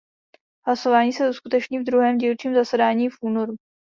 Hlasování 0.67 1.13
se 1.13 1.29
uskuteční 1.29 1.79
v 1.79 1.83
druhém 1.83 2.17
dílčím 2.17 2.55
zasedání 2.55 3.09
v 3.09 3.15
únoru. 3.21 3.53